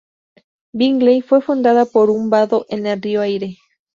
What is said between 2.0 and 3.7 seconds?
un vado en el río Aire.